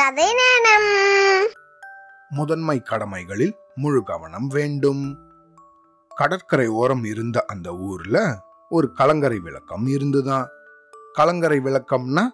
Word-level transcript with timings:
கதை 0.00 0.34
நேரம் 0.34 1.52
முதன்மை 2.28 2.80
கடமைகளில் 2.80 3.54
முழு 3.74 4.04
கவனம் 4.04 4.46
வேண்டும். 4.46 5.18
கடற்கரை 6.08 6.68
ஓரம் 6.68 7.04
இருந்த 7.04 7.44
அந்த 7.46 7.76
ஊர்ல 7.76 8.38
ஒரு 8.68 8.92
கலங்கரை 8.92 9.38
விளக்கம் 9.38 9.86
இருந்துதான் 9.86 10.48
கலங்கரை 11.12 11.58
விளக்கம்னா 11.58 12.28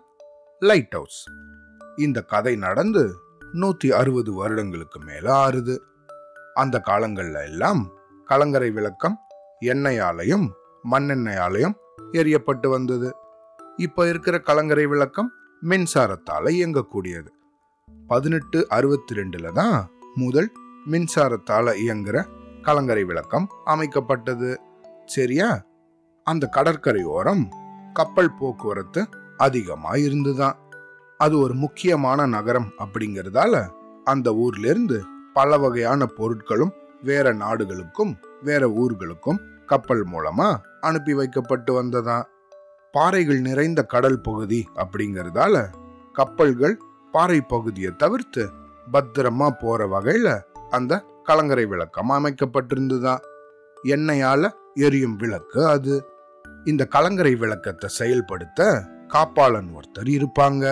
லைட் 0.59 0.91
ஹவுஸ் 0.91 1.25
இந்த 1.96 2.23
கதை 2.23 2.57
நடந்து 2.57 3.14
நூத்தி 3.52 3.93
அறுபது 3.93 4.35
வருடங்களுக்கு 4.35 5.01
மேல 5.01 5.48
ஆறுது. 5.48 5.79
அந்த 6.55 6.83
காலங்கள்ல 6.87 7.43
எல்லாம் 7.45 7.93
கலங்கரை 8.25 8.71
விளக்கம் 8.71 9.19
எண்ணெயாலையும் 9.61 10.48
மண்ணெண்ணெயாலையும் 10.91 11.75
எரியப்பட்டு 12.12 12.69
வந்தது. 12.69 13.14
இப்ப 13.77 14.09
இருக்கிற 14.09 14.39
கலங்கரை 14.41 14.87
விளக்கம் 14.87 15.33
மின்சாரத்தால 15.62 16.48
இயங்கக்கூடியது. 16.48 17.34
பதினெட்டு 18.08 18.66
அறுபத்தி 18.68 19.14
ரெண்டுல 19.14 19.52
தான் 19.52 19.90
முதல் 20.14 20.52
மின்சாரத்தால் 20.86 21.70
இயங்குற 21.74 22.24
கலங்கரை 22.62 23.04
விளக்கம் 23.04 23.48
அமைக்கப்பட்டது. 23.64 24.56
சரியா? 25.06 25.64
அந்த 26.26 26.46
கடற்கரை 26.46 27.02
ஓரம் 27.04 27.48
கப்பல் 27.92 28.34
போக்குவரத்து 28.34 29.09
அதிகமாக 29.36 29.98
இருந்துதான். 29.98 30.56
அது 31.18 31.38
ஒரு 31.38 31.54
முக்கியமான 31.54 32.26
நகரம் 32.26 32.68
அப்படிங்கிறதால 32.78 33.66
அந்த 34.04 34.30
ஊர்லேருந்து 34.32 35.00
பல 35.32 35.59
வகையான 35.59 36.09
பொருட்களும் 36.16 36.73
வேற 37.02 37.32
நாடுகளுக்கும் 37.32 38.18
வேற 38.42 38.68
ஊர்களுக்கும் 38.68 39.40
கப்பல் 39.66 40.04
மூலமா 40.06 40.56
அனுப்பி 40.80 41.14
வைக்கப்பட்டு 41.14 41.73
வந்ததா 41.73 42.28
பாறைகள் 42.92 43.40
நிறைந்த 43.40 43.82
கடல் 43.82 44.20
பகுதி 44.20 44.68
அப்படிங்கிறதால 44.74 45.66
கப்பல்கள் 46.12 46.80
பாறை 47.16 47.41
பகுதியை 47.41 47.91
தவிர்த்து 47.97 48.43
பத்திரமா 48.93 49.49
போற 49.60 49.80
வகையில 49.87 50.29
அந்த 50.71 50.93
கலங்கரை 51.24 51.65
விளக்கம் 51.66 52.10
அமைக்கப்பட்டிருந்துதான் 52.10 53.23
எண்ணெயால 53.85 54.51
எரியும் 54.74 55.16
விளக்கு 55.16 55.60
அது. 55.66 55.95
இந்த 56.65 56.82
கலங்கரை 56.87 57.35
விளக்கத்தை 57.35 57.88
செயல்படுத்த 57.88 58.60
காப்பாளன் 59.09 59.68
ஒருத்தர் 59.79 60.10
இருப்பாங்க. 60.16 60.65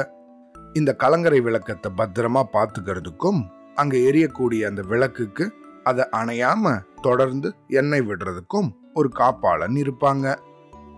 இந்த 0.73 0.91
கலங்கரை 0.95 1.41
விளக்கத்தை 1.41 1.91
பத்திரமா 1.97 2.43
பாத்துக்கிறதுக்கும் 2.53 3.41
அங்க 3.75 3.97
எரியக்கூடிய 4.11 4.61
அந்த 4.67 4.83
விளக்குக்கு 4.83 5.47
அதை 5.85 6.05
அணையாம 6.13 6.75
தொடர்ந்து 7.03 7.49
எண்ணெய் 7.69 8.07
விடுறதுக்கும் 8.09 8.71
ஒரு 8.95 9.11
காப்பாளன் 9.19 9.79
இருப்பாங்க. 9.85 10.37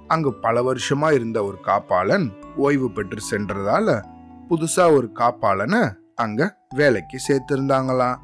அங்கு 0.07 0.33
பல 0.35 0.63
வருஷமா 0.63 1.09
இருந்த 1.13 1.39
ஒரு 1.45 1.59
காப்பாளன் 1.65 2.27
ஓய்வு 2.57 2.89
பெற்று 2.91 3.23
சென்றதால 3.31 3.89
புதுசா 4.49 4.85
ஒரு 4.93 5.09
காப்பாளனை 5.15 5.81
அங்க 6.15 6.43
வேலைக்கு 6.77 7.19
சேர்த்திருந்தாங்களாம் 7.27 8.21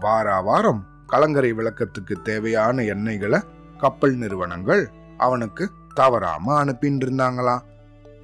வாரா 0.00 0.36
வாரம் 0.40 0.80
கலங்கரை 1.06 1.50
விளக்கத்துக்கு 1.52 2.14
தேவையான 2.22 2.82
எண்ணெய்களை 2.92 3.38
கப்பல் 3.80 4.16
நிறுவனங்கள் 4.16 4.82
அவனுக்கு 5.18 5.64
தவறாம 5.94 6.54
அனுப்பின்னு 6.62 7.04
இருந்தாங்களாம் 7.04 7.64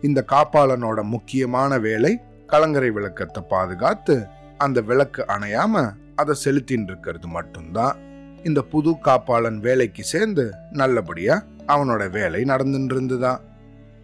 இந்த 0.03 0.21
காப்பாளனோட 0.29 0.99
முக்கியமான 1.07 1.79
வேலை 1.79 2.13
கலங்கரை 2.47 2.91
விளக்கத்தை 2.91 3.41
பாதுகாத்து 3.49 4.15
அந்த 4.59 4.79
விளக்கு 4.81 5.23
அணையாம 5.29 5.83
அதை 6.15 6.35
செலுத்தின்னு 6.45 6.87
இருக்கிறது 6.87 7.29
மட்டும்தான் 7.29 7.97
இந்த 8.43 8.61
புது 8.65 8.91
காப்பாளன் 9.05 9.59
வேலைக்கு 9.59 10.03
சேர்ந்து 10.05 10.45
நல்லபடியா 10.73 11.37
அவனோட 11.67 12.03
வேலை 12.11 12.41
நடந்துட்டு 12.45 12.95
இருந்துதான் 12.95 13.41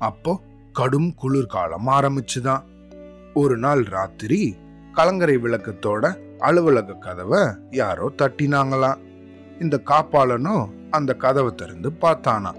அப்போ 0.01 0.33
கடும் 0.75 1.11
குளிர்காலம் 1.15 1.89
ஆரம்பிச்சுதான் 1.89 2.63
ஒரு 3.35 3.57
நாள் 3.57 3.83
ராத்திரி 3.83 4.57
கலங்கரை 4.93 5.37
விளக்கத்தோட 5.37 6.17
அலுவலக 6.39 6.93
கதவை 6.93 7.47
யாரோ 7.71 8.13
தட்டினாங்களாம். 8.19 8.99
இந்த 9.61 9.81
காப்பாளனும் 9.85 10.69
அந்த 10.91 11.15
கதவை 11.15 11.55
திறந்து 11.55 11.91
பார்த்தானா 11.91 12.53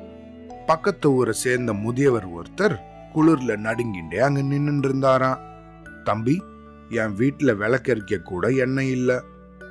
பக்கத்து 0.66 1.12
ஊரை 1.12 1.34
சேர்ந்த 1.34 1.74
முதியவர் 1.74 2.30
ஒருத்தர் 2.30 2.75
குளிர்ல 3.14 3.56
நடுங்கிண்டே 3.58 4.18
அங்க 4.18 4.41
நின்னு 4.41 4.80
இருந்தாராம் 4.84 5.40
தம்பி 6.03 6.44
என் 6.90 7.16
வீட்டுல 7.16 7.56
விளக்கரிக்க 7.56 8.18
கூட 8.18 8.50
எண்ணெய் 8.50 8.91
இல்ல. 8.91 9.24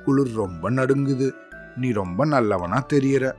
குளிர் 0.05 0.31
ரொம்ப 0.33 0.71
நடுங்குது. 0.71 1.31
நீ 1.75 1.91
ரொம்ப 1.91 2.25
நல்லவனா 2.25 2.85
தெரியற. 2.93 3.33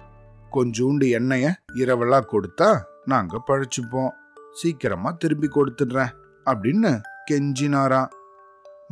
கொஞ்சூண்டு 0.53 1.07
எண்ணெய 1.19 1.51
இரவலா 1.75 2.21
கொடுத்தா 2.21 2.79
நாங்க 3.05 3.43
பழிச்சுப்போம். 3.47 4.11
சீக்கிரமா 4.53 5.11
திருப்பி 5.11 5.49
கொடுத்துடுறேன் 5.49 6.11
அப்படின்னு 6.45 7.01
கெஞ்சினாரா? 7.31 8.09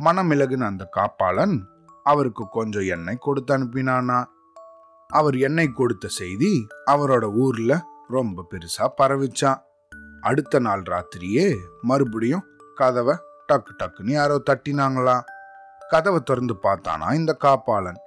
மனமிலகுன 0.03 0.63
அந்த 0.63 0.89
காப்பாளன் 0.95 1.61
அவருக்கு 2.03 2.47
கொஞ்சம் 2.49 2.87
எண்ணெய் 2.87 3.17
கொடுத்து 3.19 3.57
அனுப்பினானா? 3.57 4.25
அவர் 5.07 5.37
எண்ணெய் 5.37 5.71
கொடுத்த 5.71 6.07
செய்தி 6.07 6.67
அவரோட 6.91 7.33
ஊர்ல 7.33 7.85
ரொம்ப 8.07 8.45
பெருசா 8.51 8.87
பரவிச்சான் 9.01 9.61
அடுத்த 10.21 10.59
நாள் 10.59 10.81
ராத்திரியே 10.81 11.55
மறுபடியும் 11.81 12.45
கதவை 12.75 13.15
டக்கு 13.53 13.73
டக்குன்னு 13.83 14.11
யாரோ 14.11 14.41
தட்டினாங்களா? 14.49 15.23
கதவை 15.89 16.19
திறந்து 16.19 16.55
பார்த்தானா 16.63 17.13
இந்த 17.13 17.37
காப்பாளன்? 17.43 17.99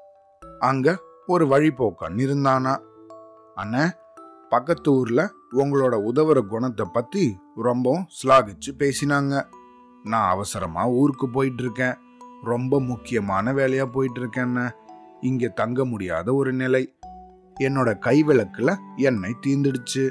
அங்க 0.58 0.98
ஒரு 1.26 1.46
வழிபோக்கன் 1.46 2.16
இருந்தானா? 2.16 2.78
அண்ணே 3.56 3.90
பக்கத்து 4.48 4.92
ஊர்ல 4.92 5.30
உங்களோட 5.52 5.94
உதவுற 6.14 6.46
குணத்தை 6.46 6.86
பத்தி 6.92 7.38
ரொம்பவும் 7.56 8.08
ஸ்லாகிச்சு 8.22 8.70
பேசினாங்க. 8.78 9.48
நான் 10.04 10.30
அவசரமாக 10.30 10.90
ஊருக்கு 10.90 11.28
போயிட்டுருக்கேன். 11.28 11.98
ரொம்ப 12.42 12.80
முக்கியமான 12.80 13.52
வேலையாக 13.52 13.90
போயிட்டுருக்கேன்ன. 13.90 14.70
இங்கே 15.20 15.48
தங்க 15.48 15.84
முடியாத 15.84 16.34
ஒரு 16.34 16.52
நிலை. 16.52 16.94
என்னோட 17.60 17.98
கைவிளக்கில் 18.06 18.76
எண்ணெய் 18.96 19.36
தீந்துடுச்சு. 19.46 20.10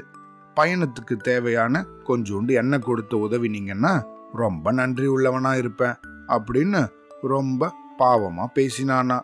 பயணத்துக்கு 0.56 1.16
தேவையான 1.16 1.84
கொஞ்சோண்டு 2.04 2.50
எண்ணெய் 2.50 2.78
கொடுத்து 2.78 3.28
உதவினீங்கன்னா 3.28 4.06
ரொம்ப 4.32 4.72
நன்றி 4.72 5.08
உள்ளவனா 5.08 5.56
இருப்பேன் 5.56 5.94
அப்படின்னு 6.28 6.88
ரொம்ப 7.22 7.72
பாவமாக 7.98 8.46
பேசினானா. 8.54 9.20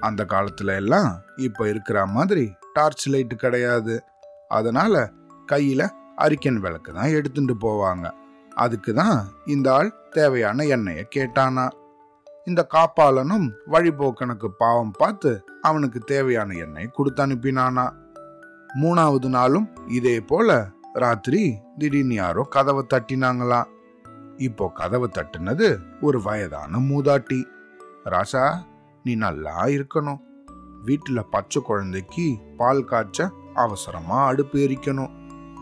அந்த 0.00 0.24
காலத்துல 0.24 0.74
எல்லாம் 0.74 1.20
இப்போ 1.36 1.68
இருக்கிற 1.68 2.06
மாதிரி 2.06 2.52
டார்ச் 2.72 3.10
லைட்டு 3.10 3.34
கிடையாது. 3.34 4.04
அதனால 4.48 5.12
கையில் 5.46 5.90
அரிக்கன் 6.16 6.60
விளக்கு 6.60 6.92
தான் 6.92 7.10
எடுத்துட்டு 7.10 7.54
போவாங்க. 7.54 8.10
அதுக்கு 8.54 8.94
தான் 8.94 9.28
இந்த 9.46 9.74
ஆள் 9.74 9.90
தேவையான 10.10 10.64
எண்ணெயை 10.64 11.06
கேட்டானா. 11.14 11.68
இந்த 12.44 12.66
காப்பாளனும் 12.74 13.46
வழிபோக்கனுக்கு 13.70 14.48
பாவம் 14.58 14.94
பார்த்து 14.98 15.44
அவனுக்கு 15.62 16.00
தேவையான 16.00 16.54
எண்ணெய் 16.54 16.90
கொடுத்து 16.92 17.26
அனுப்பினானா. 17.26 17.92
மூணாவது 18.80 19.28
நாளும் 19.28 19.68
இதே 19.86 20.20
போல 20.20 20.68
ராத்திரி 20.92 21.54
திடீர்னு 21.78 22.14
யாரோ 22.14 22.42
கதவை 22.42 22.84
தட்டினாங்களாம் 22.94 23.70
இப்போ 24.36 24.70
கதவை 24.74 25.10
தட்டுனது 25.12 25.78
ஒரு 26.00 26.22
வயதான 26.22 26.78
மூதாட்டி. 26.78 27.44
ராசா 28.04 28.54
நீ 29.02 29.14
நல்லா 29.14 29.64
இருக்கணும். 29.64 30.20
வீட்டில் 30.82 31.30
பச்சை 31.30 31.62
குழந்தைக்கு 31.62 32.38
பால் 32.56 32.84
காய்ச்ச 32.84 33.30
அவசரமா 33.54 34.24
அடுப்பு 34.24 34.58
எரிக்கணும். 34.58 35.12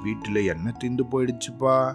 வீட்டில் 0.02 0.46
எண்ணெய் 0.46 0.78
திந்து 0.78 1.04
போயிடுச்சுப்பா. 1.10 1.94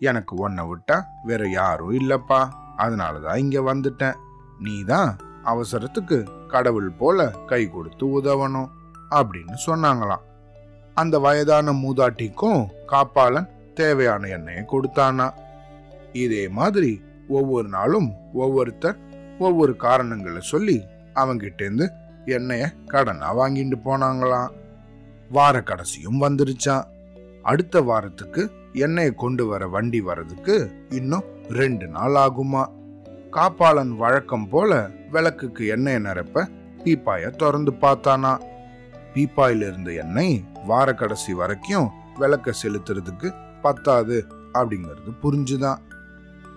எனக்கு 0.00 0.36
உன்னை 0.36 0.64
விட்டா 0.64 1.02
வேற 1.22 1.48
யாரும் 1.48 1.92
இல்லப்பா. 1.92 2.48
அதனாலதான் 2.78 3.36
இங்க 3.36 3.60
வந்துட்டேன். 3.60 4.14
நீ 4.58 4.84
தான் 4.84 5.16
அவசரத்துக்கு 5.44 6.46
கடவுள் 6.46 6.90
போல 6.90 7.30
கை 7.46 7.68
கொடுத்து 7.68 8.22
உதவணும் 8.22 8.68
அப்படின்னு 9.10 9.56
சொன்னாங்களாம். 9.66 10.24
அந்த 10.94 11.18
வயதான 11.18 11.72
மூதாட்டிக்கும் 11.72 12.66
காப்பாளன் 12.88 13.48
தேவையான 13.74 14.28
எண்ணெயை 14.28 14.62
கொடுத்தானா. 14.62 15.30
இதே 16.12 16.48
மாதிரி 16.48 17.02
ஒவ்வொரு 17.28 17.68
நாளும் 17.68 18.12
ஒவ்வொருத்தர் 18.32 18.96
ஒவ்வொரு 19.38 19.76
காரணங்களை 19.76 20.40
சொல்லி 20.40 20.84
அவங்கிட்டேருந்து 21.14 21.88
எண்ணெயை 22.26 22.66
எண்ணெய 22.66 22.84
கடனா 22.86 23.38
வாங்கிட்டு 23.38 23.76
போனாங்களாம். 23.84 24.50
வார 25.30 25.62
கடைசியும் 25.62 26.22
வந்துருச்சான் 26.22 26.84
அடுத்த 27.42 27.80
வாரத்துக்கு 27.80 28.50
எண்ணெயை 28.72 29.12
கொண்டு 29.14 29.46
வர 29.46 29.68
வண்டி 29.68 30.00
வரதுக்கு 30.00 30.70
இன்னும் 30.90 31.24
ரெண்டு 31.48 31.86
நாள் 31.86 32.10
ஆகுமா? 32.10 32.66
காப்பாளன் 33.32 33.96
வழக்கம் 33.96 34.48
போல 34.48 34.90
விளக்குக்கு 35.10 35.66
எண்ணெயை 35.66 36.00
நிரப்ப 36.00 36.48
பீப்பாய 36.84 37.30
திறந்து 37.30 37.72
பார்த்தானா. 37.72 38.40
பீப்பாயில 39.14 39.56
இருந்த 39.56 39.92
எண்ணெய் 39.92 40.44
வார 40.66 40.94
கடைசி 40.94 41.32
வரைக்கும் 41.32 41.90
விளக்க 42.18 42.52
செலுத்துறதுக்கு 42.62 43.34
பத்தாது 43.62 44.26
அப்படிங்கிறது 44.54 45.14
புரிஞ்சுதான். 45.22 45.78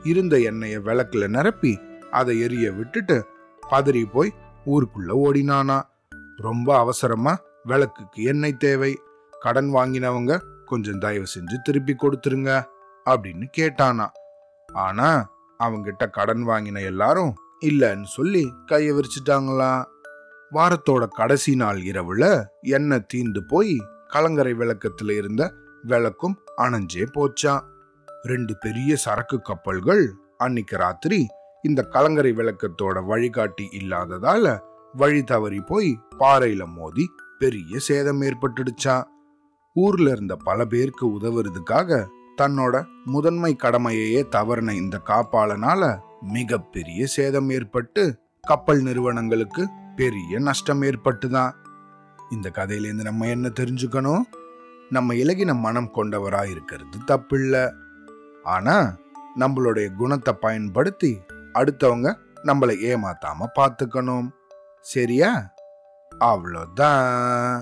இருந்த 0.04 0.38
எண்ணெய 0.38 0.80
விளக்குல 0.86 1.28
நிரப்பி 1.28 1.80
அதை 2.12 2.40
எரிய 2.40 2.72
விட்டுட்டு 2.72 3.26
பதறி 3.72 4.06
போய் 4.12 4.34
ஊருக்குள்ள 4.66 5.08
ஓடினானா. 5.08 5.82
ரொம்ப 6.38 6.78
அவசரமா 6.78 7.40
விளக்குக்கு 7.64 8.24
எண்ணெய் 8.24 8.58
தேவை. 8.58 9.00
கடன் 9.40 9.74
வாங்கினவங்க 9.74 10.40
கொஞ்சம் 10.66 11.00
தயவு 11.00 11.28
செஞ்சு 11.36 11.56
திருப்பி 11.64 11.94
கொடுத்துருங்க 11.94 12.52
அப்படின்னு 13.06 13.46
கேட்டானா. 13.58 14.08
ஆனா 14.70 15.10
அவங்கிட்ட 15.60 16.04
கடன் 16.10 16.44
வாங்கின 16.48 16.82
எல்லாரும் 16.84 17.34
இல்லைன்னு 17.62 18.08
சொல்லி 18.10 18.44
கைய 18.72 18.88
விரிச்சிட்டாங்களாம் 18.94 19.84
வாரத்தோட 20.52 21.04
கடைசி 21.12 21.56
நாள் 21.56 21.80
இரவுல 21.82 22.24
எண்ணெய் 22.70 23.08
தீந்து 23.14 23.42
போய் 23.48 23.76
கலங்கரை 24.08 24.54
விளக்கத்துல 24.54 25.16
இருந்த 25.18 25.44
விளக்கும் 25.84 26.36
அணைஞ்சே 26.58 27.06
போச்சான் 27.14 27.64
ரெண்டு 28.24 28.54
பெரிய 28.58 28.96
சரக்கு 28.96 29.42
கப்பல்கள் 29.42 30.04
அன்னைக்கு 30.38 30.78
ராத்திரி 30.78 31.20
இந்த 31.64 31.82
கலங்கரை 31.86 32.32
விளக்கத்தோட 32.32 33.06
வழிகாட்டி 33.06 33.66
இல்லாததால 33.74 34.46
வழி 34.94 35.24
தவறி 35.24 35.60
போய் 35.62 35.92
பாறையில 36.20 36.64
மோதி 36.68 37.06
பெரிய 37.40 37.80
சேதம் 37.80 38.22
ஏற்பட்டுடுச்சான் 38.22 39.08
ஊர்ல 39.74 40.12
இருந்த 40.12 40.36
பல 40.36 40.66
பேருக்கு 40.66 41.08
உதவுறதுக்காக 41.08 42.08
தன்னோட 42.42 42.86
முதன்மை 43.06 43.56
கடமையையே 43.56 44.24
தவறின 44.24 44.72
இந்த 44.72 45.02
காப்பாளனால 45.06 46.00
மிகப்பெரிய 46.22 47.06
சேதம் 47.06 47.50
ஏற்பட்டு 47.50 48.20
கப்பல் 48.42 48.82
நிறுவனங்களுக்கு 48.82 49.70
பெரிய 49.96 50.40
நஷ்டம் 50.40 50.82
ஏற்பட்டுதான். 50.82 51.52
இந்த 52.30 52.52
கதையிலேருந்து 52.54 53.02
நம்ம 53.02 53.28
என்ன 53.28 53.52
தெரிஞ்சுக்கணும்? 53.60 54.22
நம்ம 54.90 55.14
இலகின 55.14 55.56
மனம் 55.56 55.92
கொண்டவராக 55.92 56.50
இருக்கிறது 56.50 56.98
தப்பில்ல. 57.08 57.74
ஆனா 58.44 58.96
நம்மளுடைய 59.40 59.96
குணத்தை 59.96 60.34
பயன்படுத்தி 60.34 61.20
அடுத்தவங்க 61.54 62.16
நம்மளை 62.44 62.76
ஏமாத்தாம 62.84 63.46
பார்த்துக்கணும் 63.60 64.30
சரியா? 64.82 65.54
அவ்வளோதான் 66.20 67.62